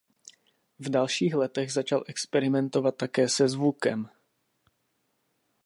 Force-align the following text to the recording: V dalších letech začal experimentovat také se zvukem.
V 0.79 0.89
dalších 0.89 1.35
letech 1.35 1.73
začal 1.73 2.03
experimentovat 2.07 2.91
také 2.97 3.29
se 3.29 3.47
zvukem. 3.49 4.09